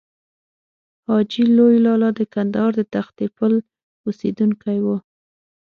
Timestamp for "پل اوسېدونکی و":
3.37-4.87